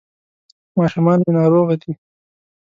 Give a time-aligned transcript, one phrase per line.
[0.77, 1.91] ماشومان مي ناروغه دي..